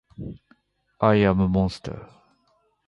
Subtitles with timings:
[0.97, 2.09] アイアムアモンスター